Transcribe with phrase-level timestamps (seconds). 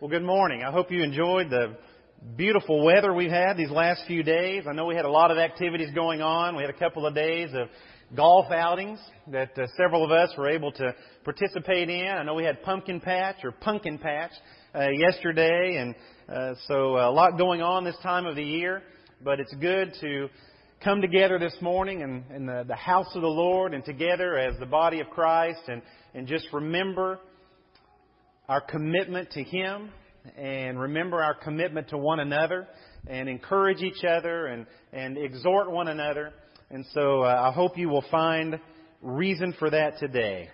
[0.00, 0.62] Well, good morning.
[0.62, 1.76] I hope you enjoyed the
[2.34, 4.64] beautiful weather we've had these last few days.
[4.66, 6.56] I know we had a lot of activities going on.
[6.56, 7.68] We had a couple of days of
[8.16, 12.06] golf outings that uh, several of us were able to participate in.
[12.06, 14.30] I know we had pumpkin patch or pumpkin patch
[14.74, 15.94] uh, yesterday, and
[16.34, 18.82] uh, so a lot going on this time of the year.
[19.22, 20.30] But it's good to
[20.82, 24.58] come together this morning in, in the, the house of the Lord and together as
[24.60, 25.82] the body of Christ and,
[26.14, 27.18] and just remember
[28.50, 29.90] our commitment to Him
[30.36, 32.66] and remember our commitment to one another
[33.06, 36.32] and encourage each other and, and exhort one another.
[36.68, 38.58] And so uh, I hope you will find
[39.02, 40.48] reason for that today.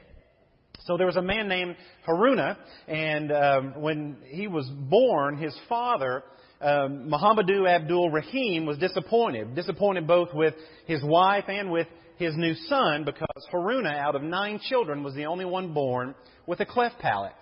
[0.84, 1.74] So there was a man named
[2.06, 6.22] Haruna, and um, when he was born, his father,
[6.60, 9.54] um, Muhammadu Abdul Rahim, was disappointed.
[9.54, 10.52] Disappointed both with
[10.86, 11.86] his wife and with
[12.18, 16.14] his new son because Haruna, out of nine children, was the only one born
[16.46, 17.32] with a cleft palate.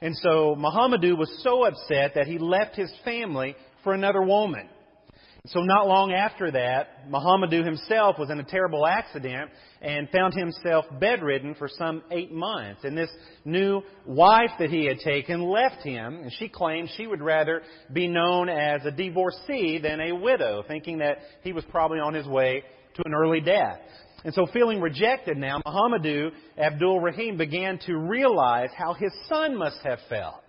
[0.00, 4.68] And so Muhammadu was so upset that he left his family for another woman.
[5.46, 9.50] So not long after that, Muhammadu himself was in a terrible accident
[9.80, 12.82] and found himself bedridden for some eight months.
[12.84, 13.10] And this
[13.44, 18.08] new wife that he had taken left him, and she claimed she would rather be
[18.08, 22.62] known as a divorcee than a widow, thinking that he was probably on his way
[22.96, 23.80] to an early death.
[24.24, 29.78] And so, feeling rejected now, Muhammadu Abdul Rahim began to realize how his son must
[29.84, 30.42] have felt.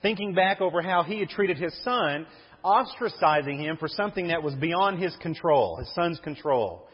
[0.00, 2.26] Thinking back over how he had treated his son,
[2.64, 6.88] ostracizing him for something that was beyond his control, his son's control.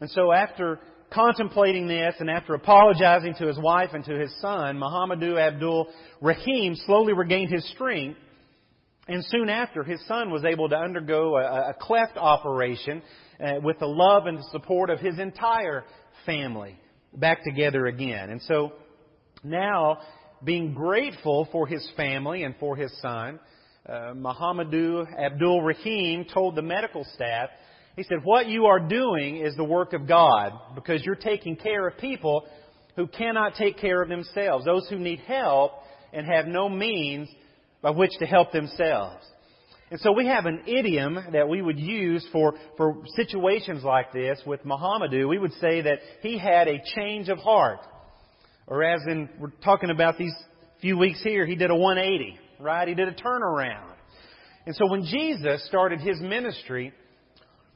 [0.00, 0.78] And so, after
[1.10, 5.88] contemplating this and after apologizing to his wife and to his son, Muhammadu Abdul
[6.20, 8.18] Rahim slowly regained his strength.
[9.08, 13.02] And soon after, his son was able to undergo a, a cleft operation
[13.42, 15.84] uh, with the love and support of his entire
[16.26, 16.78] family
[17.14, 18.30] back together again.
[18.30, 18.72] And so
[19.42, 19.98] now,
[20.44, 23.40] being grateful for his family and for his son,
[23.88, 27.48] uh, Muhammadu Abdul Rahim told the medical staff,
[27.96, 31.88] he said, What you are doing is the work of God because you're taking care
[31.88, 32.46] of people
[32.96, 35.72] who cannot take care of themselves, those who need help
[36.12, 37.28] and have no means
[37.82, 39.24] by which to help themselves.
[39.90, 44.40] And so we have an idiom that we would use for, for situations like this
[44.46, 45.28] with Muhammadu.
[45.28, 47.80] We would say that he had a change of heart.
[48.68, 50.34] Or as in, we're talking about these
[50.80, 52.86] few weeks here, he did a 180, right?
[52.86, 53.94] He did a turnaround.
[54.64, 56.92] And so when Jesus started his ministry,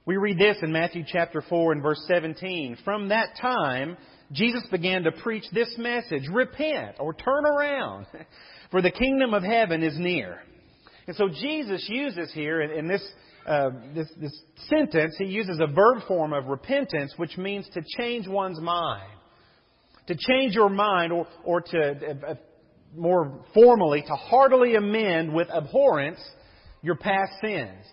[0.06, 2.78] we read this in Matthew chapter 4 and verse 17.
[2.84, 3.96] From that time,
[4.30, 8.06] Jesus began to preach this message, repent or turn around,
[8.70, 10.40] for the kingdom of heaven is near.
[11.06, 13.02] And so Jesus uses here in, in this,
[13.46, 18.26] uh, this, this sentence, he uses a verb form of repentance, which means to change
[18.26, 19.10] one's mind.
[20.08, 22.34] To change your mind, or, or to, uh, uh,
[22.94, 26.20] more formally, to heartily amend with abhorrence
[26.82, 27.84] your past sins.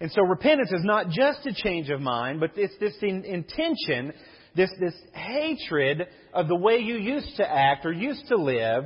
[0.00, 4.12] And so repentance is not just a change of mind, but it's this in, intention,
[4.54, 8.84] this, this hatred of the way you used to act or used to live.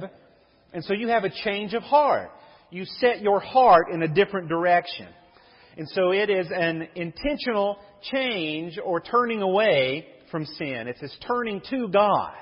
[0.73, 2.31] And so you have a change of heart
[2.71, 5.09] you set your heart in a different direction.
[5.77, 7.79] And so it is an intentional
[8.11, 10.89] change or turning away from sin.
[10.89, 12.33] It's this turning to God.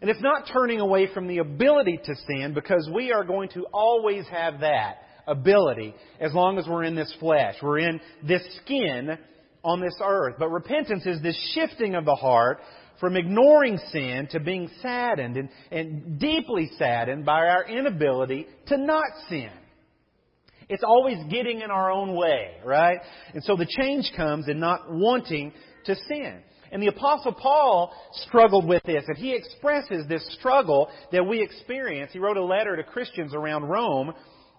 [0.00, 3.66] And it's not turning away from the ability to sin because we are going to
[3.72, 4.96] always have that
[5.26, 7.56] ability as long as we're in this flesh.
[7.62, 9.18] We're in this skin
[9.62, 10.36] on this earth.
[10.38, 12.60] But repentance is this shifting of the heart
[13.00, 19.06] from ignoring sin to being saddened and, and deeply saddened by our inability to not
[19.28, 19.50] sin.
[20.68, 22.98] It's always getting in our own way, right?
[23.34, 25.52] And so the change comes in not wanting
[25.86, 26.42] to sin.
[26.70, 32.12] And the Apostle Paul struggled with this, and he expresses this struggle that we experience.
[32.12, 34.12] He wrote a letter to Christians around Rome,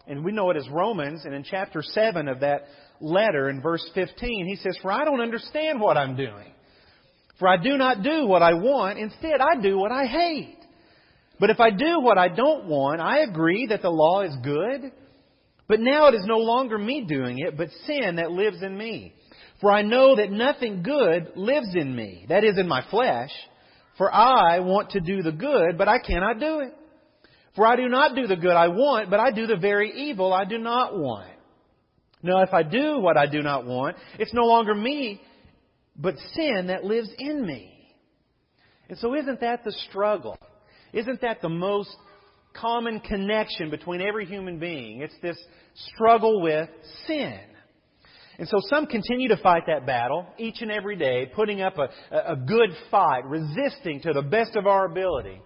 [0.07, 2.65] and we know it as Romans, and in chapter 7 of that
[2.99, 6.51] letter, in verse 15, he says, For I don't understand what I'm doing.
[7.41, 10.59] For I do not do what I want, instead I do what I hate.
[11.39, 14.91] But if I do what I don't want, I agree that the law is good.
[15.67, 19.15] But now it is no longer me doing it, but sin that lives in me.
[19.59, 23.31] For I know that nothing good lives in me, that is in my flesh.
[23.97, 26.75] For I want to do the good, but I cannot do it.
[27.55, 30.31] For I do not do the good I want, but I do the very evil
[30.31, 31.31] I do not want.
[32.21, 35.21] Now if I do what I do not want, it's no longer me
[35.95, 37.71] but sin that lives in me.
[38.89, 40.37] And so, isn't that the struggle?
[40.93, 41.95] Isn't that the most
[42.53, 45.01] common connection between every human being?
[45.01, 45.37] It's this
[45.93, 46.69] struggle with
[47.07, 47.39] sin.
[48.37, 51.89] And so some continue to fight that battle each and every day, putting up a,
[52.11, 55.41] a good fight, resisting to the best of our ability.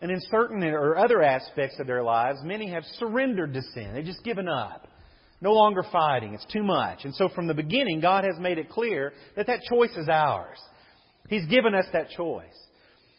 [0.00, 3.92] And in certain or other aspects of their lives, many have surrendered to sin.
[3.94, 4.86] They've just given up.
[5.40, 6.34] No longer fighting.
[6.34, 7.04] It's too much.
[7.04, 10.58] And so from the beginning, God has made it clear that that choice is ours.
[11.28, 12.46] He's given us that choice.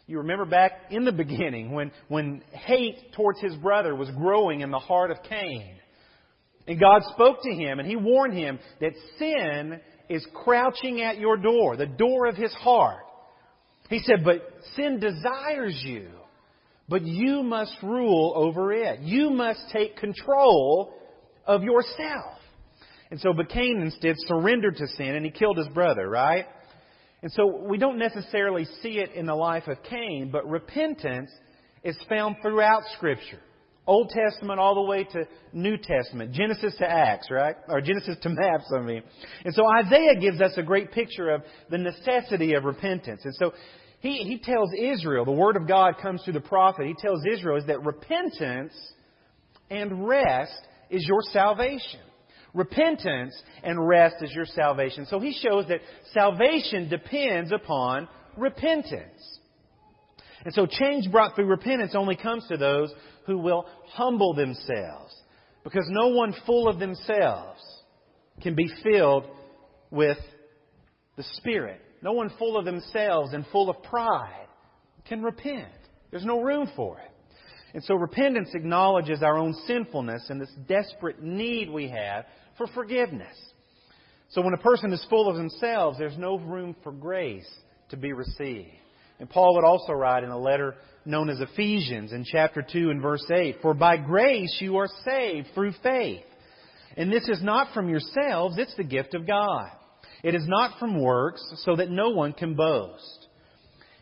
[0.07, 4.71] You remember back in the beginning when, when hate towards his brother was growing in
[4.71, 5.75] the heart of Cain.
[6.67, 9.79] And God spoke to him and he warned him that sin
[10.09, 13.05] is crouching at your door, the door of his heart.
[13.89, 14.41] He said, but
[14.75, 16.09] sin desires you,
[16.87, 19.01] but you must rule over it.
[19.01, 20.93] You must take control
[21.49, 22.37] of yourself.
[23.11, 26.45] And so, but Cain instead surrendered to sin and he killed his brother, right?
[27.23, 31.31] And so we don't necessarily see it in the life of Cain, but repentance
[31.83, 33.39] is found throughout Scripture.
[33.87, 37.55] Old Testament all the way to New Testament, Genesis to Acts, right?
[37.67, 39.01] Or Genesis to maps, I mean.
[39.43, 41.41] And so Isaiah gives us a great picture of
[41.71, 43.21] the necessity of repentance.
[43.23, 43.53] And so
[43.99, 47.57] he, he tells Israel, the Word of God comes through the prophet, he tells Israel
[47.57, 48.73] is that repentance
[49.71, 52.01] and rest is your salvation.
[52.53, 55.05] Repentance and rest is your salvation.
[55.05, 55.81] So he shows that
[56.13, 59.39] salvation depends upon repentance.
[60.45, 62.91] And so change brought through repentance only comes to those
[63.25, 65.13] who will humble themselves.
[65.63, 67.61] Because no one full of themselves
[68.41, 69.25] can be filled
[69.91, 70.17] with
[71.17, 71.81] the Spirit.
[72.01, 74.47] No one full of themselves and full of pride
[75.05, 75.67] can repent.
[76.11, 77.11] There's no room for it.
[77.73, 82.25] And so repentance acknowledges our own sinfulness and this desperate need we have
[82.57, 83.37] for forgiveness.
[84.29, 87.49] So when a person is full of themselves, there's no room for grace
[87.89, 88.69] to be received.
[89.19, 90.75] And Paul would also write in a letter
[91.05, 95.47] known as Ephesians in chapter 2 and verse 8, For by grace you are saved
[95.53, 96.23] through faith.
[96.95, 99.69] And this is not from yourselves, it's the gift of God.
[100.23, 103.18] It is not from works, so that no one can boast.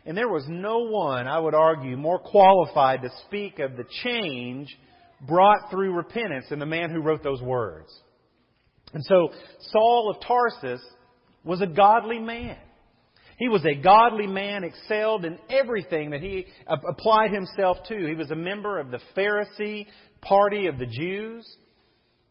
[0.08, 4.74] And there was no one, I would argue, more qualified to speak of the change
[5.20, 7.94] brought through repentance than the man who wrote those words.
[8.94, 9.28] And so
[9.70, 10.80] Saul of Tarsus
[11.44, 12.56] was a godly man.
[13.38, 18.06] He was a godly man, excelled in everything that he applied himself to.
[18.06, 19.88] He was a member of the Pharisee
[20.22, 21.46] party of the Jews.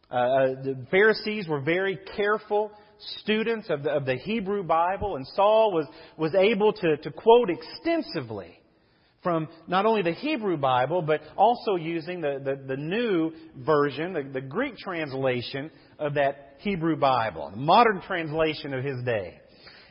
[0.10, 2.72] Uh, uh, the Pharisees were very careful
[3.20, 7.50] students of the, of the Hebrew Bible, and Saul was, was able to, to quote
[7.50, 8.58] extensively
[9.24, 14.24] from not only the Hebrew Bible, but also using the, the, the new version, the,
[14.24, 19.40] the Greek translation of that Hebrew Bible, the modern translation of his day.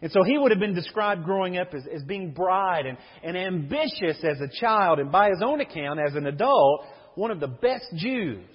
[0.02, 3.36] And so he would have been described growing up as, as being bright and, and
[3.36, 7.48] ambitious as a child, and by his own account, as an adult, one of the
[7.48, 8.46] best Jews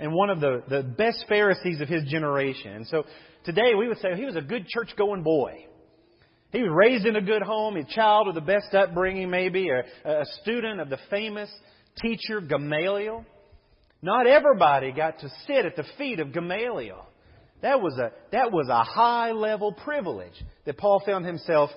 [0.00, 2.72] and one of the, the best Pharisees of his generation.
[2.72, 3.04] And so
[3.48, 5.64] today we would say he was a good church going boy.
[6.52, 10.20] He was raised in a good home, a child with the best upbringing, maybe, a,
[10.20, 11.48] a student of the famous
[11.98, 13.24] teacher Gamaliel.
[14.02, 17.06] Not everybody got to sit at the feet of Gamaliel.
[17.62, 21.70] That was a, that was a high level privilege that Paul found himself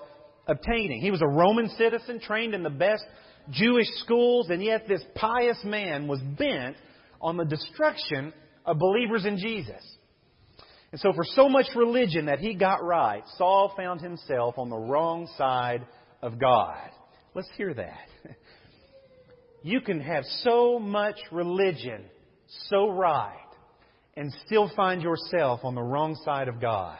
[0.47, 0.99] obtaining.
[1.01, 3.03] He was a Roman citizen, trained in the best
[3.49, 6.75] Jewish schools, and yet this pious man was bent
[7.21, 8.33] on the destruction
[8.65, 9.81] of believers in Jesus.
[10.91, 14.77] And so, for so much religion that he got right, Saul found himself on the
[14.77, 15.85] wrong side
[16.21, 16.89] of God.
[17.33, 18.07] Let's hear that.
[19.63, 22.05] You can have so much religion
[22.69, 23.37] so right
[24.17, 26.97] and still find yourself on the wrong side of God.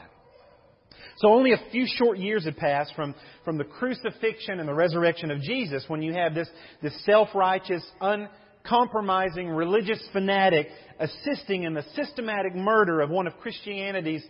[1.18, 5.32] So only a few short years had passed from, from the crucifixion and the resurrection
[5.32, 6.50] of Jesus when you have this,
[6.82, 10.68] this self-righteous, uncompromising religious fanatic
[11.01, 14.24] assisting in the systematic murder of one of Christianity's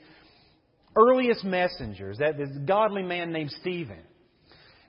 [0.96, 4.00] earliest messengers, that this godly man named Stephen.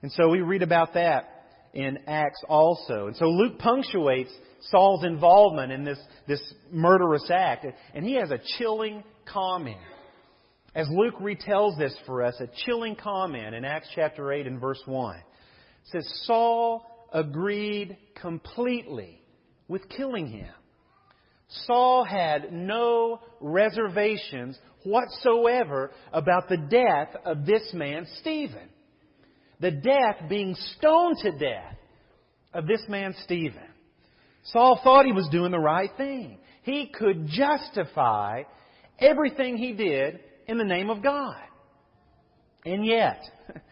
[0.02, 3.06] And so we read about that in Acts also.
[3.06, 4.32] And so Luke punctuates
[4.70, 9.78] Saul's involvement in this, this murderous act, and he has a chilling comment.
[10.74, 14.80] As Luke retells this for us, a chilling comment in Acts chapter 8 and verse
[14.86, 15.16] 1.
[15.16, 15.22] It
[15.84, 19.20] says, Saul agreed completely
[19.68, 20.48] with killing him.
[21.66, 28.68] Saul had no reservations whatsoever about the death of this man, Stephen.
[29.60, 31.76] The death being stoned to death
[32.52, 33.62] of this man, Stephen.
[34.44, 36.38] Saul thought he was doing the right thing.
[36.62, 38.42] He could justify
[38.98, 41.36] everything he did in the name of God.
[42.64, 43.20] And yet,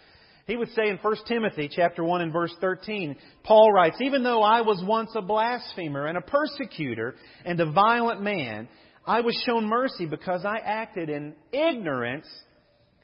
[0.51, 3.15] he would say in 1 Timothy chapter 1 and verse 13,
[3.45, 7.15] Paul writes, Even though I was once a blasphemer and a persecutor
[7.45, 8.69] and a violent man,
[9.07, 12.27] I was shown mercy because I acted in ignorance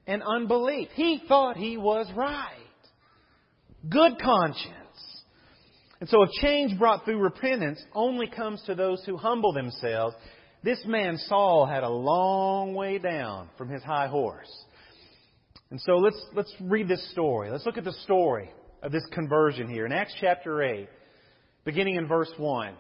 [0.08, 0.88] and unbelief.
[0.94, 2.50] He thought he was right.
[3.88, 4.74] Good conscience.
[6.00, 10.16] And so if change brought through repentance only comes to those who humble themselves,
[10.64, 14.50] this man Saul had a long way down from his high horse.
[15.70, 17.50] And so let's, let's read this story.
[17.50, 18.50] Let's look at the story
[18.82, 19.85] of this conversion here.
[19.85, 20.88] In Acts chapter 8,
[21.64, 22.75] beginning in verse 1,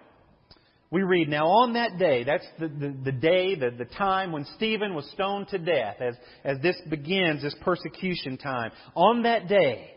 [0.90, 4.46] we read, Now on that day, that's the, the, the day, the, the time when
[4.56, 6.14] Stephen was stoned to death, as,
[6.44, 8.70] as this begins, this persecution time.
[8.94, 9.90] On that day,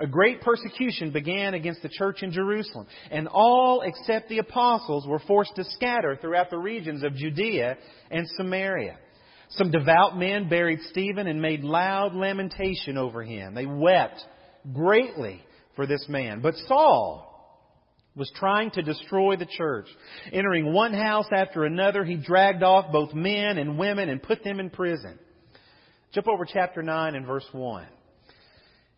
[0.00, 5.20] a great persecution began against the church in Jerusalem, and all except the apostles were
[5.20, 7.76] forced to scatter throughout the regions of Judea
[8.10, 8.98] and Samaria.
[9.50, 13.54] Some devout men buried Stephen and made loud lamentation over him.
[13.54, 14.20] They wept
[14.72, 15.42] greatly
[15.76, 16.40] for this man.
[16.40, 17.30] But Saul
[18.16, 19.86] was trying to destroy the church.
[20.32, 24.60] Entering one house after another, he dragged off both men and women and put them
[24.60, 25.18] in prison.
[26.12, 27.86] Jump over chapter 9 and verse 1.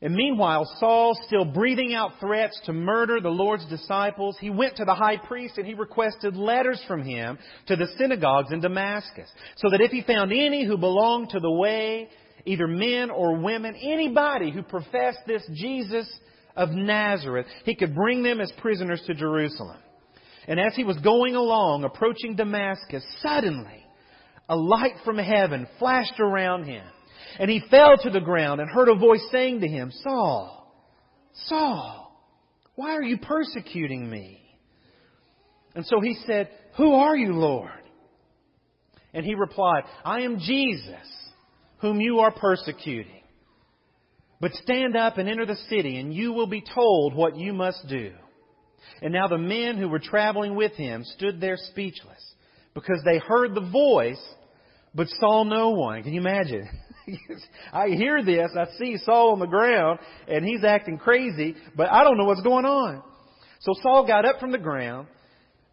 [0.03, 4.85] And meanwhile, Saul, still breathing out threats to murder the Lord's disciples, he went to
[4.85, 7.39] the high priest and he requested letters from him
[7.69, 11.51] to the synagogues in Damascus, so that if he found any who belonged to the
[11.51, 12.11] way,
[12.45, 16.07] either men or women, anybody who professed this Jesus
[16.55, 19.79] of Nazareth, he could bring them as prisoners to Jerusalem.
[20.47, 23.85] And as he was going along, approaching Damascus, suddenly
[24.49, 26.85] a light from heaven flashed around him.
[27.39, 30.73] And he fell to the ground and heard a voice saying to him, Saul,
[31.47, 32.07] Saul,
[32.75, 34.41] why are you persecuting me?
[35.75, 37.71] And so he said, Who are you, Lord?
[39.13, 41.07] And he replied, I am Jesus,
[41.79, 43.23] whom you are persecuting.
[44.41, 47.87] But stand up and enter the city, and you will be told what you must
[47.89, 48.13] do.
[49.01, 52.23] And now the men who were traveling with him stood there speechless,
[52.75, 54.23] because they heard the voice,
[54.95, 56.03] but saw no one.
[56.03, 56.69] Can you imagine?
[57.73, 58.51] I hear this.
[58.57, 59.99] I see Saul on the ground
[60.29, 63.03] and he's acting crazy, but I don't know what's going on.
[63.61, 65.09] So Saul got up from the ground,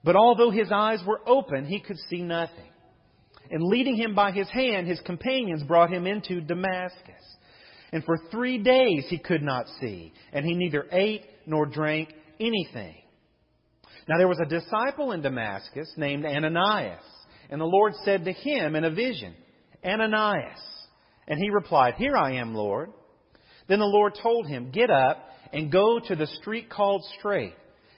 [0.04, 2.70] but although his eyes were open, he could see nothing.
[3.50, 7.22] And leading him by his hand, his companions brought him into Damascus.
[7.92, 12.10] And for three days he could not see, and he neither ate nor drank
[12.40, 12.96] anything.
[14.08, 17.04] Now there was a disciple in Damascus named Ananias,
[17.50, 19.36] and the Lord said to him in a vision,
[19.86, 20.73] Ananias.
[21.28, 22.92] And he replied, Here I am, Lord.
[23.68, 27.54] Then the Lord told him, Get up and go to the street called Straight.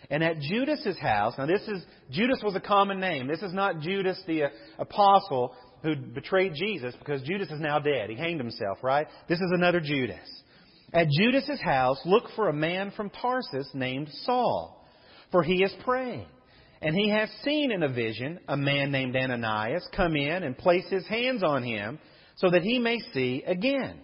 [0.09, 3.27] And at Judas's house, now this is, Judas was a common name.
[3.27, 8.09] This is not Judas the uh, apostle who betrayed Jesus because Judas is now dead.
[8.09, 9.07] He hanged himself, right?
[9.27, 10.19] This is another Judas.
[10.93, 14.85] At Judas's house, look for a man from Tarsus named Saul,
[15.31, 16.27] for he is praying.
[16.81, 20.85] And he has seen in a vision a man named Ananias come in and place
[20.89, 21.99] his hands on him
[22.35, 23.99] so that he may see again.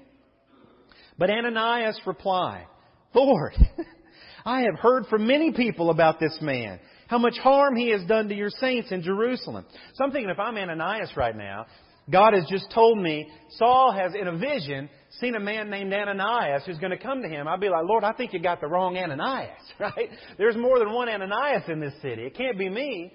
[1.17, 2.65] But Ananias replied,
[3.13, 3.53] Lord,
[4.45, 8.29] I have heard from many people about this man, how much harm he has done
[8.29, 9.65] to your saints in Jerusalem.
[9.93, 11.65] So I'm thinking if I'm Ananias right now,
[12.09, 16.63] God has just told me Saul has, in a vision, seen a man named Ananias
[16.65, 17.47] who's going to come to him.
[17.47, 20.09] I'd be like, Lord, I think you got the wrong Ananias, right?
[20.37, 22.23] There's more than one Ananias in this city.
[22.23, 23.13] It can't be me.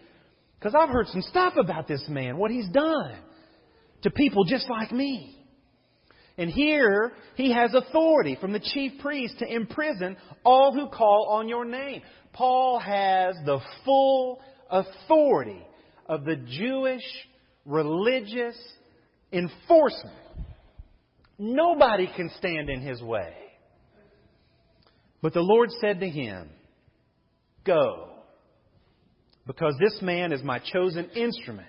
[0.59, 3.19] Because I've heard some stuff about this man, what he's done
[4.07, 5.37] to people just like me.
[6.39, 11.49] And here, he has authority from the chief priest to imprison all who call on
[11.49, 12.03] your name.
[12.33, 15.61] Paul has the full authority
[16.09, 17.03] of the Jewish
[17.65, 18.57] religious
[19.33, 20.15] enforcement.
[21.37, 23.35] Nobody can stand in his way.
[25.21, 26.49] But the Lord said to him,
[27.65, 28.11] Go,
[29.49, 31.67] because this man is my chosen instrument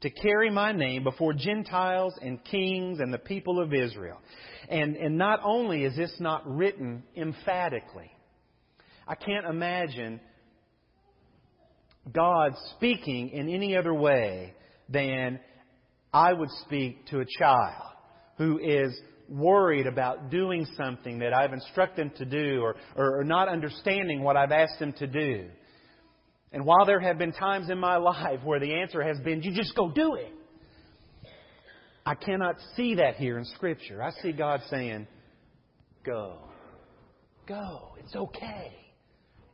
[0.00, 4.18] to carry my name before Gentiles and kings and the people of Israel.
[4.68, 8.10] And, and not only is this not written emphatically,
[9.06, 10.20] I can't imagine
[12.12, 14.54] God speaking in any other way
[14.88, 15.40] than
[16.12, 17.92] I would speak to a child
[18.38, 23.48] who is worried about doing something that I've instructed them to do or, or, not
[23.48, 25.48] understanding what I've asked them to do.
[26.52, 29.54] And while there have been times in my life where the answer has been, you
[29.54, 30.32] just go do it,
[32.04, 34.02] I cannot see that here in Scripture.
[34.02, 35.06] I see God saying,
[36.04, 36.38] go.
[37.46, 37.94] Go.
[37.98, 38.72] It's okay.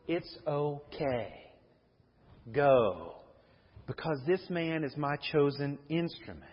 [0.06, 1.32] It's okay.
[2.52, 3.16] Go.
[3.86, 6.44] Because this man is my chosen instrument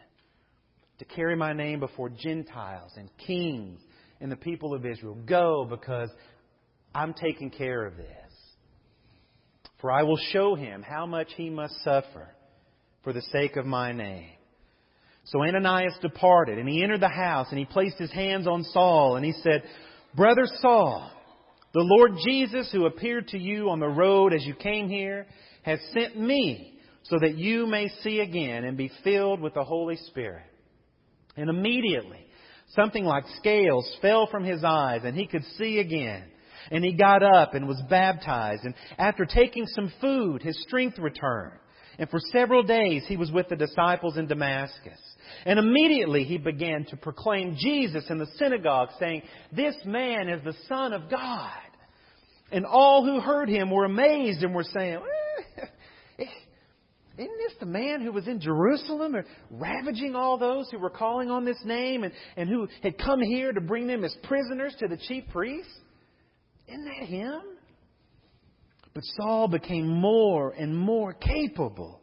[1.00, 3.80] to carry my name before Gentiles and kings
[4.20, 5.18] and the people of Israel.
[5.26, 6.10] Go because
[6.94, 8.23] I'm taking care of this.
[9.84, 12.30] For I will show him how much he must suffer
[13.04, 14.30] for the sake of my name.
[15.26, 19.18] So Ananias departed, and he entered the house, and he placed his hands on Saul,
[19.18, 19.64] and he said,
[20.16, 21.12] Brother Saul,
[21.74, 25.28] The Lord Jesus, who appeared to you on the road as you came here,
[25.64, 29.98] has sent me so that you may see again and be filled with the Holy
[29.98, 30.46] Spirit.
[31.36, 32.26] And immediately,
[32.74, 36.24] something like scales fell from his eyes and he could see again.
[36.72, 38.64] And he got up and was baptized.
[38.64, 41.60] And after taking some food, his strength returned.
[42.00, 45.00] And for several days he was with the disciples in Damascus.
[45.46, 50.56] And immediately he began to proclaim Jesus in the synagogue, saying, This man is the
[50.68, 51.52] Son of God.
[52.52, 55.00] And all who heard him were amazed and were saying,
[56.20, 56.26] eh,
[57.18, 59.16] Isn't this the man who was in Jerusalem
[59.50, 63.52] ravaging all those who were calling on this name and, and who had come here
[63.52, 65.72] to bring them as prisoners to the chief priests?
[66.74, 67.42] Isn't that him?
[68.94, 72.02] But Saul became more and more capable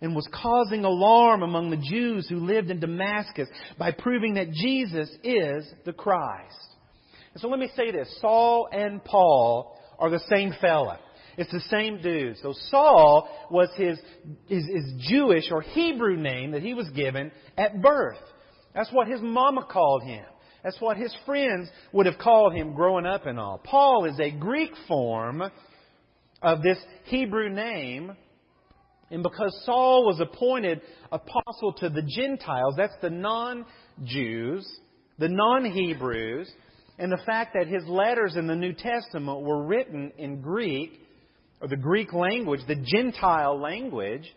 [0.00, 5.08] and was causing alarm among the Jews who lived in Damascus by proving that Jesus
[5.22, 6.56] is the Christ.
[7.32, 11.00] And so let me say this Saul and Paul are the same fella.
[11.36, 12.36] It's the same dude.
[12.38, 13.98] So Saul was his,
[14.46, 18.18] his, his Jewish or Hebrew name that he was given at birth.
[18.74, 20.24] That's what his mama called him.
[20.64, 23.58] That's what his friends would have called him growing up and all.
[23.62, 25.42] Paul is a Greek form
[26.42, 28.12] of this Hebrew name.
[29.10, 30.80] And because Saul was appointed
[31.12, 33.66] apostle to the Gentiles, that's the non
[34.02, 34.66] Jews,
[35.18, 36.50] the non Hebrews,
[36.98, 40.98] and the fact that his letters in the New Testament were written in Greek,
[41.60, 44.34] or the Greek language, the Gentile language,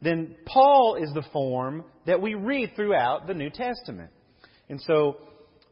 [0.00, 4.10] then Paul is the form that we read throughout the New Testament.
[4.68, 5.16] And so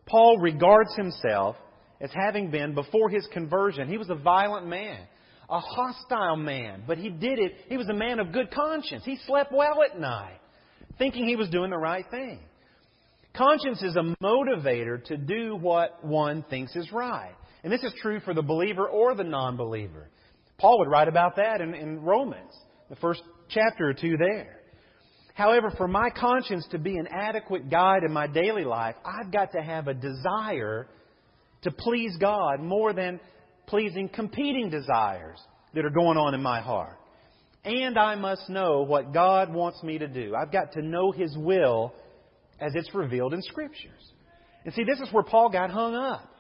[0.07, 1.57] Paul regards himself
[2.01, 5.01] as having been, before his conversion, he was a violent man,
[5.49, 7.53] a hostile man, but he did it.
[7.69, 9.05] He was a man of good conscience.
[9.05, 10.41] He slept well at night,
[10.99, 12.41] thinking he was doing the right thing.
[13.35, 17.35] Conscience is a motivator to do what one thinks is right.
[17.63, 20.09] And this is true for the believer or the non believer.
[20.59, 22.53] Paul would write about that in, in Romans,
[22.91, 24.61] the first chapter or two there.
[25.35, 29.53] However, for my conscience to be an adequate guide in my daily life, I've got
[29.53, 30.87] to have a desire
[31.63, 33.21] to please God more than
[33.67, 35.41] pleasing competing desires
[35.75, 36.99] that are going on in my heart.
[37.65, 40.35] And I must know what God wants me to do.
[40.37, 41.93] I've got to know His will
[42.61, 44.13] as it's revealed in Scriptures.
[44.65, 46.31] And see, this is where Paul got hung up.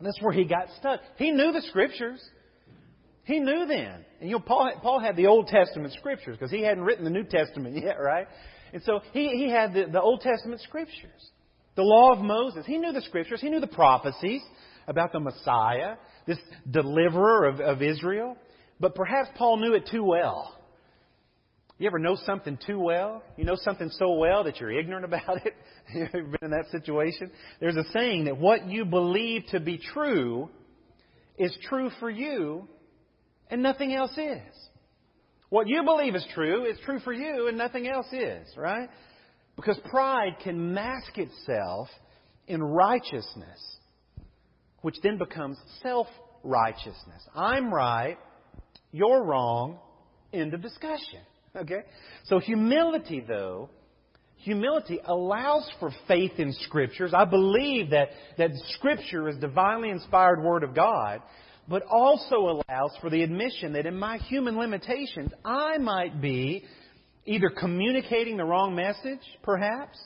[0.00, 1.00] That's where he got stuck.
[1.16, 2.20] He knew the Scriptures.
[3.30, 4.04] He knew then.
[4.20, 7.10] And you know, Paul, Paul had the Old Testament scriptures because he hadn't written the
[7.10, 8.26] New Testament yet, right?
[8.72, 11.30] And so he, he had the, the Old Testament scriptures.
[11.76, 12.66] The law of Moses.
[12.66, 13.40] He knew the scriptures.
[13.40, 14.42] He knew the prophecies
[14.88, 15.94] about the Messiah,
[16.26, 16.38] this
[16.68, 18.36] deliverer of, of Israel.
[18.80, 20.56] But perhaps Paul knew it too well.
[21.78, 23.22] You ever know something too well?
[23.36, 25.54] You know something so well that you're ignorant about it?
[25.94, 27.30] you ever been in that situation?
[27.60, 30.50] There's a saying that what you believe to be true
[31.38, 32.68] is true for you
[33.50, 34.68] and nothing else is.
[35.48, 38.88] What you believe is true is true for you and nothing else is, right?
[39.56, 41.88] Because pride can mask itself
[42.46, 43.76] in righteousness,
[44.82, 46.06] which then becomes self
[46.42, 47.22] righteousness.
[47.34, 48.16] I'm right,
[48.92, 49.78] you're wrong,
[50.32, 51.20] end of discussion.
[51.54, 51.82] Okay?
[52.24, 53.70] So humility, though,
[54.36, 57.12] humility allows for faith in Scriptures.
[57.14, 61.22] I believe that, that Scripture is divinely inspired Word of God
[61.70, 62.36] but also
[62.68, 66.64] allows for the admission that in my human limitations, I might be
[67.24, 69.96] either communicating the wrong message, perhaps,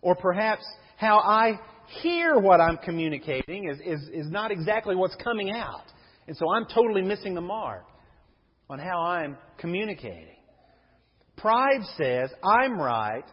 [0.00, 0.62] or perhaps
[0.96, 1.58] how I
[2.02, 5.82] hear what I'm communicating is, is, is not exactly what's coming out.
[6.28, 7.84] And so I'm totally missing the mark
[8.70, 10.36] on how I'm communicating.
[11.36, 13.24] Pride says, I'm right,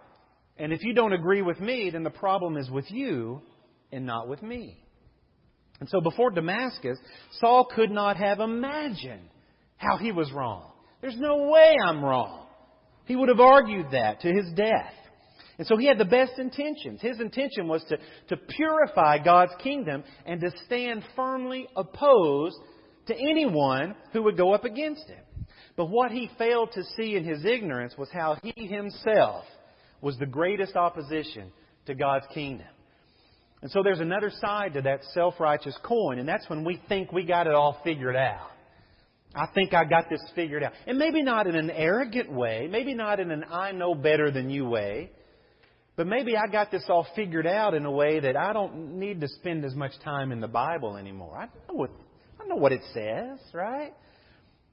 [0.58, 3.44] and if you don't agree with me, then the problem is with you
[3.92, 4.84] and not with me.
[5.80, 6.98] And so before Damascus,
[7.40, 9.30] Saul could not have imagined
[9.78, 10.72] how he was wrong.
[11.02, 12.48] There's no way I'm wrong.
[13.06, 14.94] He would have argued that to his death.
[15.58, 17.02] And so he had the best intentions.
[17.02, 17.98] His intention was to,
[18.30, 22.58] to purify God's kingdom and to stand firmly opposed
[23.08, 25.24] to anyone who would go up against him.
[25.76, 29.46] But what he failed to see in his ignorance was how he himself
[30.02, 31.52] was the greatest opposition
[31.88, 32.68] to God's kingdom.
[33.62, 37.12] And so there's another side to that self righteous coin, and that's when we think
[37.12, 38.52] we got it all figured out.
[39.36, 40.74] I think I got this figured out.
[40.88, 44.50] And maybe not in an arrogant way, maybe not in an I know better than
[44.50, 45.12] you way,
[45.96, 49.22] but maybe I got this all figured out in a way that I don't need
[49.22, 51.38] to spend as much time in the Bible anymore.
[51.38, 51.92] I know what,
[52.42, 53.94] I know what it says, right?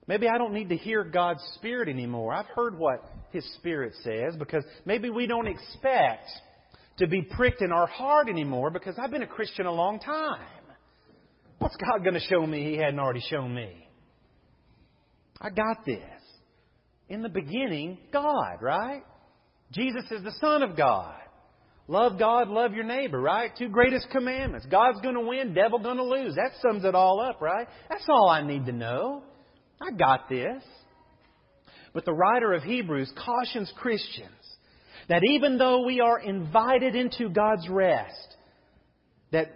[0.07, 2.33] Maybe I don't need to hear God's Spirit anymore.
[2.33, 6.31] I've heard what His Spirit says because maybe we don't expect
[6.99, 10.47] to be pricked in our heart anymore because I've been a Christian a long time.
[11.59, 13.89] What's God going to show me He hadn't already shown me?
[15.41, 16.01] I got this.
[17.09, 19.03] In the beginning, God, right?
[19.73, 21.15] Jesus is the Son of God.
[21.89, 23.53] Love God, love your neighbor, right?
[23.57, 24.67] Two greatest commandments.
[24.69, 26.35] God's going to win, devil going to lose.
[26.35, 27.69] That sums it all up, right?
[27.89, 29.23] That's all I need to know.
[29.81, 30.63] I got this.
[31.93, 34.31] But the writer of Hebrews cautions Christians
[35.09, 38.37] that even though we are invited into God's rest,
[39.33, 39.53] that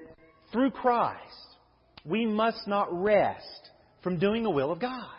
[0.53, 1.19] through Christ,
[2.05, 3.71] we must not rest
[4.03, 5.11] from doing the will of God.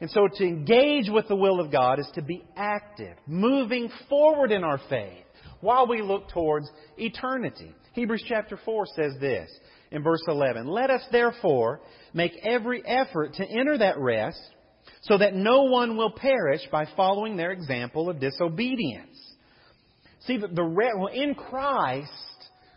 [0.00, 4.52] And so to engage with the will of God is to be active, moving forward
[4.52, 5.24] in our faith
[5.60, 7.74] while we look towards eternity.
[7.94, 9.50] Hebrews chapter 4 says this
[9.90, 11.80] in verse 11 Let us therefore
[12.12, 14.40] make every effort to enter that rest
[15.02, 19.15] so that no one will perish by following their example of disobedience.
[20.26, 22.10] See, the, the in Christ,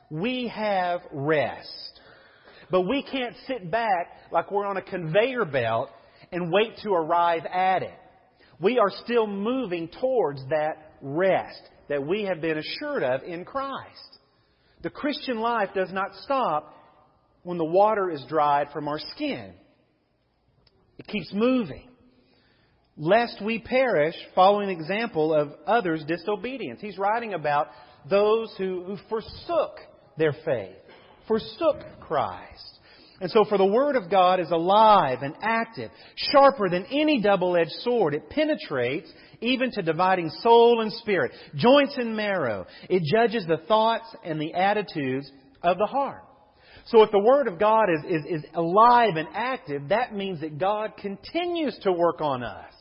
[0.10, 2.00] we have rest.
[2.72, 5.90] But we can't sit back like we're on a conveyor belt
[6.32, 7.98] and wait to arrive at it.
[8.60, 14.20] We are still moving towards that rest that we have been assured of in Christ.
[14.84, 16.76] The Christian life does not stop
[17.44, 19.54] when the water is dried from our skin.
[20.98, 21.89] It keeps moving.
[23.02, 26.82] Lest we perish following the example of others' disobedience.
[26.82, 27.70] He's writing about
[28.10, 29.78] those who, who forsook
[30.18, 30.76] their faith,
[31.26, 32.80] forsook Christ.
[33.22, 37.56] And so, for the Word of God is alive and active, sharper than any double
[37.56, 38.14] edged sword.
[38.14, 39.10] It penetrates
[39.40, 42.66] even to dividing soul and spirit, joints and marrow.
[42.90, 45.32] It judges the thoughts and the attitudes
[45.64, 46.24] of the heart.
[46.88, 50.58] So, if the Word of God is, is, is alive and active, that means that
[50.58, 52.74] God continues to work on us.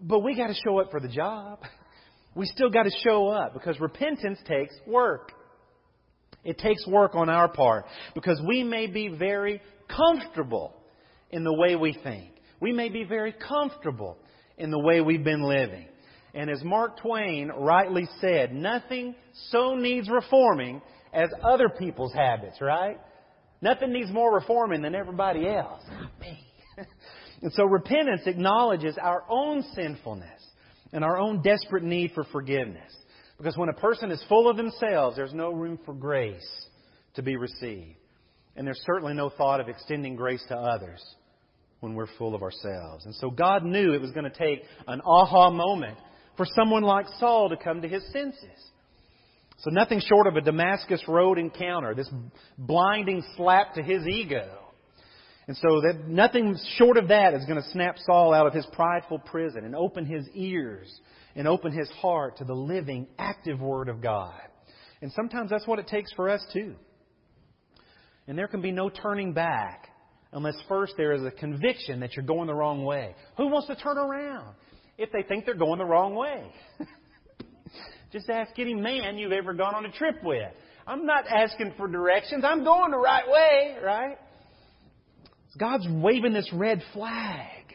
[0.00, 1.60] But we got to show up for the job.
[2.32, 5.32] We still got to show up because repentance takes work.
[6.44, 10.74] It takes work on our part because we may be very comfortable
[11.30, 12.30] in the way we think.
[12.60, 14.16] We may be very comfortable
[14.56, 15.88] in the way we've been living.
[16.32, 19.16] And as Mark Twain rightly said, nothing
[19.50, 20.80] so needs reforming
[21.12, 22.98] as other people's habits, right?
[23.60, 25.82] Nothing needs more reforming than everybody else.
[25.90, 26.46] Not me.
[27.42, 30.40] And so repentance acknowledges our own sinfulness
[30.92, 32.92] and our own desperate need for forgiveness.
[33.38, 36.46] Because when a person is full of themselves, there's no room for grace
[37.14, 37.96] to be received.
[38.56, 41.02] And there's certainly no thought of extending grace to others
[41.80, 43.06] when we're full of ourselves.
[43.06, 45.96] And so God knew it was going to take an aha moment
[46.36, 48.70] for someone like Saul to come to his senses.
[49.58, 52.10] So nothing short of a Damascus Road encounter, this
[52.58, 54.69] blinding slap to his ego.
[55.50, 58.64] And so that nothing short of that is going to snap Saul out of his
[58.66, 60.88] prideful prison and open his ears
[61.34, 64.40] and open his heart to the living, active Word of God.
[65.02, 66.76] And sometimes that's what it takes for us too.
[68.28, 69.88] And there can be no turning back
[70.32, 73.16] unless first there is a conviction that you're going the wrong way.
[73.36, 74.54] Who wants to turn around
[74.98, 76.44] if they think they're going the wrong way?
[78.12, 80.52] Just ask any man you've ever gone on a trip with.
[80.86, 82.44] I'm not asking for directions.
[82.46, 84.16] I'm going the right way, right?
[85.58, 87.74] God's waving this red flag.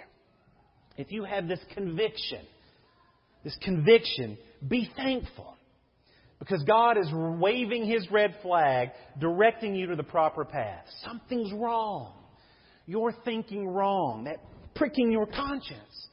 [0.97, 2.41] If you have this conviction,
[3.43, 5.55] this conviction, be thankful.
[6.39, 10.85] Because God is waving His red flag, directing you to the proper path.
[11.03, 12.13] Something's wrong.
[12.85, 14.25] You're thinking wrong.
[14.25, 14.37] That
[14.75, 16.07] pricking your conscience.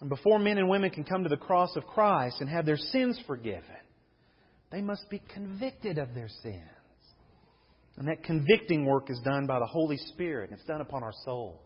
[0.00, 2.76] And before men and women can come to the cross of Christ and have their
[2.76, 3.62] sins forgiven,
[4.70, 6.60] they must be convicted of their sins.
[7.98, 10.50] And that convicting work is done by the Holy Spirit.
[10.52, 11.62] It's done upon our soul.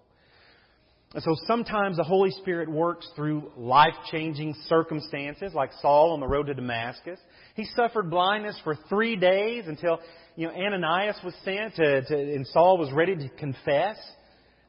[1.12, 6.28] And so sometimes the Holy Spirit works through life changing circumstances, like Saul on the
[6.28, 7.18] road to Damascus.
[7.56, 9.98] He suffered blindness for three days until
[10.36, 13.96] you know, Ananias was sent to, to, and Saul was ready to confess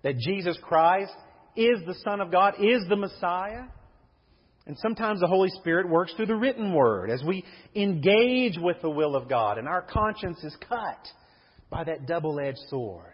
[0.02, 1.14] that Jesus Christ
[1.56, 3.66] is the Son of God, is the Messiah.
[4.66, 7.46] And sometimes the Holy Spirit works through the written word as we
[7.76, 11.08] engage with the will of God and our conscience is cut
[11.72, 13.14] by that double edged sword.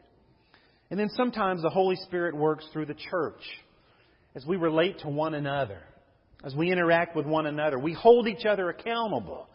[0.90, 3.42] And then sometimes the Holy Spirit works through the church
[4.36, 5.80] as we relate to one another,
[6.44, 7.80] as we interact with one another.
[7.80, 9.48] We hold each other accountable.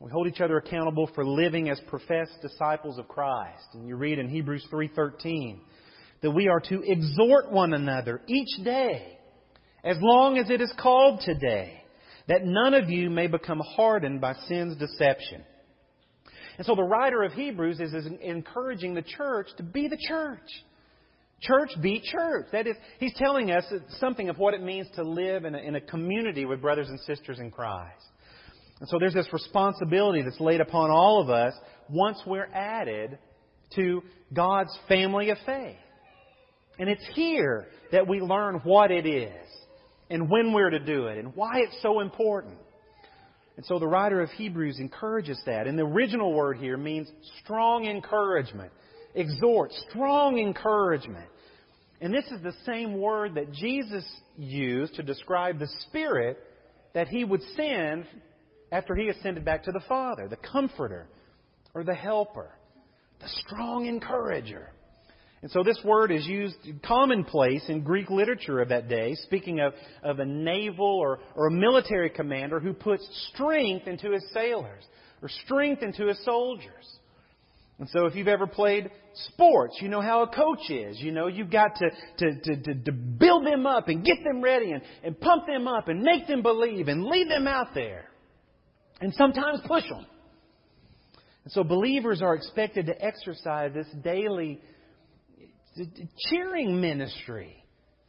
[0.00, 3.64] We hold each other accountable for living as professed disciples of Christ.
[3.74, 5.60] And you read in Hebrews 3:13
[6.22, 9.18] that we are to exhort one another each day,
[9.84, 11.82] as long as it is called today,
[12.28, 15.44] that none of you may become hardened by sin's deception.
[16.62, 20.48] And so the writer of Hebrews is, is encouraging the church to be the church.
[21.40, 22.46] Church be church.
[22.52, 23.64] That is, he's telling us
[23.98, 27.00] something of what it means to live in a, in a community with brothers and
[27.00, 28.06] sisters in Christ.
[28.78, 31.52] And so there's this responsibility that's laid upon all of us,
[31.90, 33.18] once we're added
[33.74, 34.00] to
[34.32, 35.74] God's family of faith.
[36.78, 39.48] And it's here that we learn what it is
[40.10, 42.54] and when we're to do it and why it's so important.
[43.56, 45.66] And so the writer of Hebrews encourages that.
[45.66, 47.08] And the original word here means
[47.44, 48.72] strong encouragement,
[49.14, 51.28] exhort, strong encouragement.
[52.00, 54.04] And this is the same word that Jesus
[54.36, 56.38] used to describe the Spirit
[56.94, 58.06] that He would send
[58.72, 61.06] after He ascended back to the Father, the Comforter
[61.74, 62.50] or the Helper,
[63.20, 64.71] the strong encourager.
[65.42, 69.74] And so this word is used commonplace in Greek literature of that day, speaking of,
[70.04, 74.84] of a naval or, or a military commander who puts strength into his sailors
[75.20, 76.98] or strength into his soldiers.
[77.80, 81.00] And so if you've ever played sports, you know how a coach is.
[81.00, 84.40] You know, you've got to, to, to, to, to build them up and get them
[84.40, 88.04] ready and, and pump them up and make them believe and lead them out there.
[89.00, 90.06] And sometimes push them.
[91.42, 94.60] And so believers are expected to exercise this daily
[96.30, 97.64] cheering ministry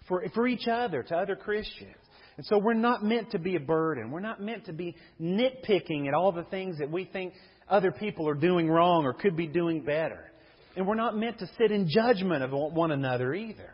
[0.07, 1.95] for, for each other, to other Christians.
[2.37, 4.11] And so we're not meant to be a burden.
[4.11, 7.33] We're not meant to be nitpicking at all the things that we think
[7.69, 10.31] other people are doing wrong or could be doing better.
[10.75, 13.71] And we're not meant to sit in judgment of one another either.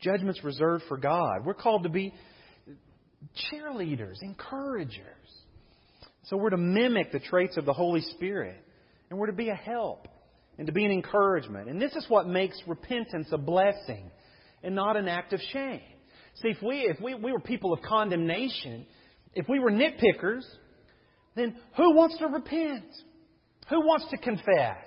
[0.00, 1.44] Judgment's reserved for God.
[1.44, 2.12] We're called to be
[3.52, 5.06] cheerleaders, encouragers.
[6.24, 8.56] So we're to mimic the traits of the Holy Spirit.
[9.10, 10.08] And we're to be a help
[10.58, 11.68] and to be an encouragement.
[11.68, 14.10] And this is what makes repentance a blessing
[14.62, 15.80] and not an act of shame.
[16.36, 18.86] See, if we, if we, we were people of condemnation,
[19.34, 20.42] if we were nitpickers,
[21.34, 22.84] then who wants to repent?
[23.70, 24.86] Who wants to confess?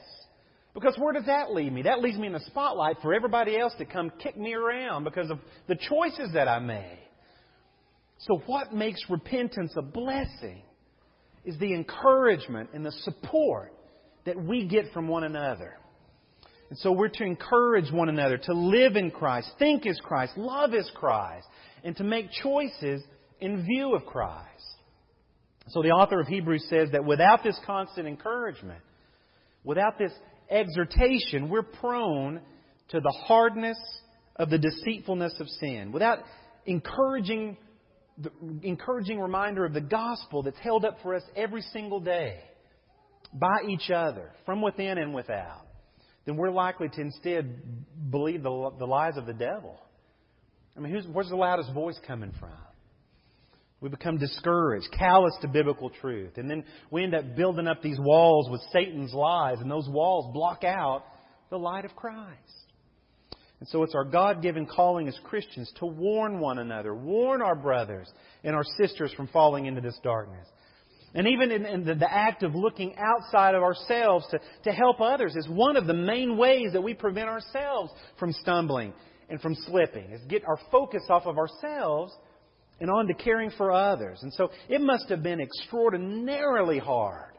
[0.73, 1.83] Because where does that leave me?
[1.83, 5.29] That leaves me in the spotlight for everybody else to come kick me around because
[5.29, 6.99] of the choices that I made.
[8.19, 10.63] So, what makes repentance a blessing
[11.45, 13.73] is the encouragement and the support
[14.25, 15.73] that we get from one another.
[16.69, 20.73] And so we're to encourage one another to live in Christ, think as Christ, love
[20.73, 21.47] as Christ,
[21.83, 23.03] and to make choices
[23.39, 24.41] in view of Christ.
[25.69, 28.81] So the author of Hebrews says that without this constant encouragement,
[29.63, 30.11] without this
[30.49, 32.41] exhortation, we're prone
[32.89, 33.77] to the hardness
[34.35, 35.91] of the deceitfulness of sin.
[35.91, 36.19] Without
[36.65, 37.57] encouraging
[38.17, 38.31] the
[38.63, 42.39] encouraging reminder of the gospel that's held up for us every single day
[43.39, 45.65] by each other, from within and without,
[46.25, 47.61] then we're likely to instead
[48.09, 49.79] believe the, the lies of the devil.
[50.75, 52.51] I mean, who's, where's the loudest voice coming from?
[53.81, 56.37] We become discouraged, callous to biblical truth.
[56.37, 60.33] And then we end up building up these walls with Satan's lies, and those walls
[60.33, 61.03] block out
[61.49, 62.39] the light of Christ.
[63.59, 67.55] And so it's our God given calling as Christians to warn one another, warn our
[67.55, 68.07] brothers
[68.43, 70.47] and our sisters from falling into this darkness.
[71.15, 74.99] And even in, in the, the, act of looking outside of ourselves to, to help
[74.99, 78.93] others is one of the main ways that we prevent ourselves from stumbling
[79.29, 82.13] and from slipping, is get our focus off of ourselves
[82.81, 84.19] and on to caring for others.
[84.23, 87.37] And so it must have been extraordinarily hard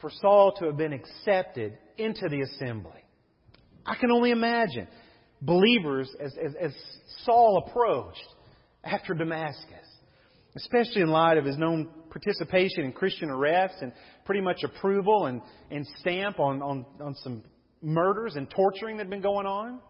[0.00, 3.02] for Saul to have been accepted into the assembly.
[3.84, 4.86] I can only imagine
[5.42, 6.72] believers as, as, as
[7.24, 8.24] Saul approached
[8.84, 9.84] after Damascus
[10.56, 13.92] especially in light of his known participation in Christian arrests and
[14.24, 17.42] pretty much approval and, and stamp on, on, on some
[17.82, 19.80] murders and torturing that had been going on.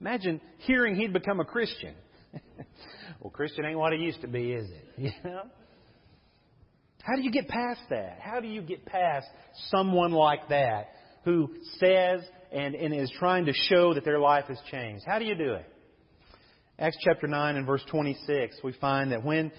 [0.00, 1.94] Imagine hearing he'd become a Christian.
[3.20, 4.84] well, Christian ain't what he used to be, is it?
[4.98, 5.42] You know?
[7.02, 8.18] How do you get past that?
[8.20, 9.26] How do you get past
[9.70, 10.90] someone like that
[11.24, 11.48] who
[11.78, 12.20] says
[12.52, 15.04] and, and is trying to show that their life has changed?
[15.06, 15.66] How do you do it?
[16.78, 19.50] Acts chapter 9 and verse 26, we find that when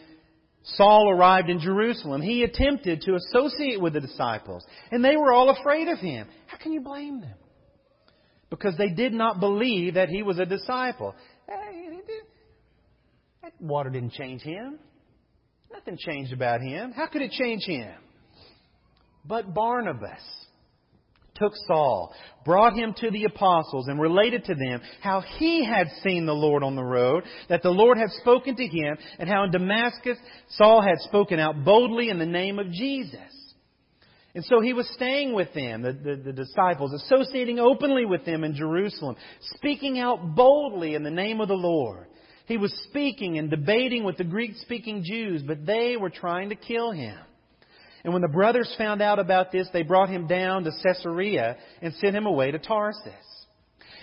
[0.64, 5.50] Saul arrived in Jerusalem, he attempted to associate with the disciples, and they were all
[5.50, 6.28] afraid of him.
[6.48, 7.34] How can you blame them?
[8.50, 11.16] Because they did not believe that he was a disciple.
[13.42, 14.78] That water didn't change him.
[15.72, 16.92] Nothing changed about him.
[16.92, 17.94] How could it change him?
[19.26, 20.22] But Barnabas
[21.42, 22.14] took Saul,
[22.46, 26.64] brought him to the apostles, and related to them how he had seen the Lord
[26.64, 30.18] on the road, that the Lord had spoken to him, and how in Damascus
[30.50, 33.20] Saul had spoken out boldly in the name of Jesus.
[34.34, 38.46] And so he was staying with them, the, the, the, disciples, associating openly with them
[38.46, 39.18] in Jerusalem,
[39.56, 42.08] speaking out boldly in the name of the Lord.
[42.46, 46.56] He was speaking and debating with the Greek speaking Jews, but they were trying to
[46.56, 47.18] kill him.
[48.04, 51.94] And when the brothers found out about this, they brought him down to Caesarea and
[51.96, 53.14] sent him away to Tarsus.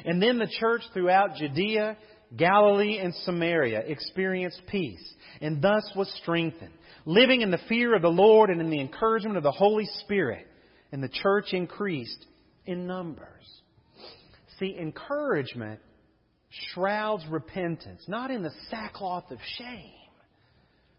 [0.05, 1.97] And then the church throughout Judea,
[2.37, 5.03] Galilee, and Samaria experienced peace,
[5.41, 9.37] and thus was strengthened, living in the fear of the Lord and in the encouragement
[9.37, 10.47] of the Holy Spirit.
[10.91, 12.25] and the church increased
[12.65, 13.45] in numbers.
[14.59, 15.81] See, encouragement
[16.73, 19.98] shrouds repentance, not in the sackcloth of shame,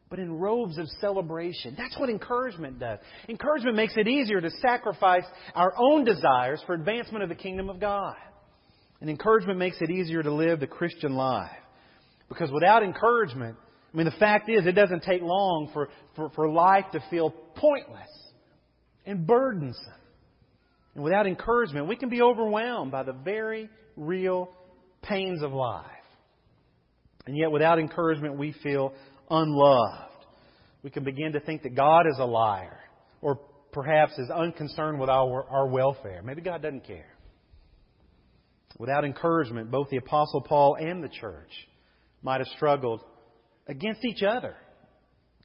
[0.09, 1.75] but in robes of celebration.
[1.77, 2.99] That's what encouragement does.
[3.27, 7.79] Encouragement makes it easier to sacrifice our own desires for advancement of the kingdom of
[7.79, 8.15] God.
[9.01, 11.51] And encouragement makes it easier to live the Christian life.
[12.27, 13.55] Because without encouragement,
[13.93, 17.31] I mean, the fact is, it doesn't take long for, for, for life to feel
[17.55, 18.09] pointless
[19.05, 19.93] and burdensome.
[20.95, 24.49] And without encouragement, we can be overwhelmed by the very real
[25.01, 25.85] pains of life.
[27.25, 28.93] And yet, without encouragement, we feel
[29.29, 30.25] unloved.
[30.83, 32.79] We can begin to think that God is a liar,
[33.21, 33.39] or
[33.71, 36.21] perhaps is unconcerned with our, our welfare.
[36.23, 37.13] Maybe God doesn't care.
[38.77, 41.51] Without encouragement, both the Apostle Paul and the church
[42.23, 43.01] might have struggled
[43.67, 44.55] against each other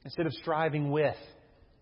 [0.05, 1.17] instead of striving with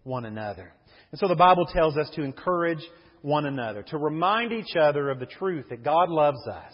[0.03, 0.73] one another.
[1.11, 2.83] And so the Bible tells us to encourage
[3.21, 6.73] one another, to remind each other of the truth that God loves us.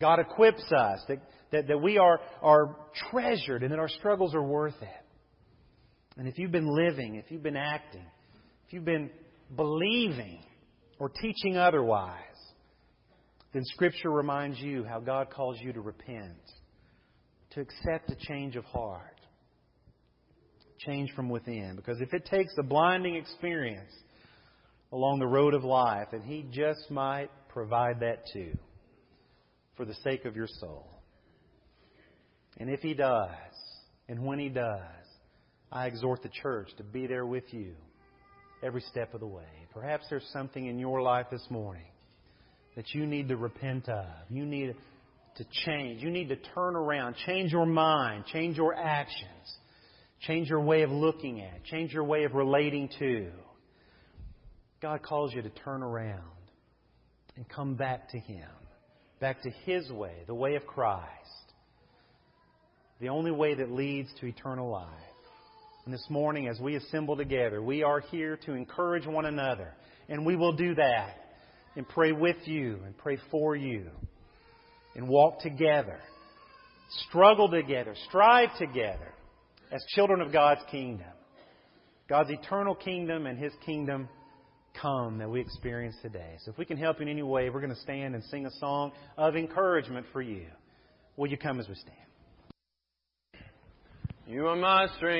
[0.00, 1.18] God equips us, that,
[1.52, 2.76] that, that we are, are
[3.10, 4.88] treasured, and that our struggles are worth it.
[6.16, 8.04] And if you've been living, if you've been acting,
[8.66, 9.10] if you've been
[9.56, 10.42] believing
[10.98, 12.14] or teaching otherwise,
[13.52, 16.38] then Scripture reminds you how God calls you to repent,
[17.50, 19.20] to accept a change of heart,
[20.78, 21.74] change from within.
[21.76, 23.92] Because if it takes a blinding experience
[24.92, 28.56] along the road of life, then He just might provide that too
[29.76, 30.99] for the sake of your soul.
[32.58, 33.30] And if He does,
[34.08, 34.80] and when He does,
[35.72, 37.74] I exhort the church to be there with you
[38.62, 39.44] every step of the way.
[39.72, 41.86] Perhaps there's something in your life this morning
[42.76, 44.06] that you need to repent of.
[44.28, 44.74] You need
[45.36, 46.02] to change.
[46.02, 49.56] You need to turn around, change your mind, change your actions,
[50.20, 53.30] change your way of looking at, change your way of relating to.
[54.82, 56.22] God calls you to turn around
[57.36, 58.48] and come back to Him,
[59.20, 61.06] back to His way, the way of Christ,
[63.00, 64.88] the only way that leads to eternal life.
[65.84, 69.74] And this morning, as we assemble together, we are here to encourage one another,
[70.08, 71.16] and we will do that
[71.76, 73.86] and pray with you and pray for you
[74.94, 75.98] and walk together,
[77.08, 79.14] struggle together, strive together
[79.72, 81.06] as children of God's kingdom.
[82.08, 84.08] God's eternal kingdom and His kingdom
[84.80, 86.36] come that we experience today.
[86.44, 88.50] So if we can help in any way, we're going to stand and sing a
[88.58, 90.46] song of encouragement for you.
[91.16, 91.96] Will you come as we stand?
[94.30, 95.18] You are my strength.